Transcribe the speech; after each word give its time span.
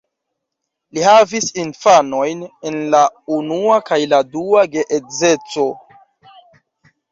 Li 0.97 1.03
havis 1.07 1.49
infanojn 1.63 2.41
el 2.71 2.79
la 2.97 3.03
unua 3.37 3.77
kaj 3.91 4.01
la 4.15 4.23
dua 4.39 4.67
geedzeco. 4.75 5.71